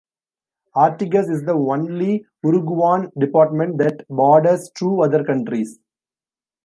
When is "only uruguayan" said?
1.53-3.11